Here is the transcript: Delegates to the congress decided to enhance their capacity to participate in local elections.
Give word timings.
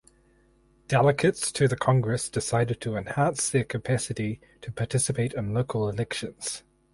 Delegates 0.87 1.51
to 1.51 1.67
the 1.67 1.75
congress 1.75 2.27
decided 2.27 2.81
to 2.81 2.95
enhance 2.97 3.51
their 3.51 3.63
capacity 3.63 4.41
to 4.61 4.71
participate 4.71 5.31
in 5.35 5.53
local 5.53 5.87
elections. 5.89 6.63